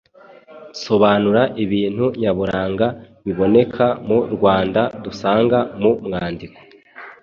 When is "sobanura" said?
0.83-1.41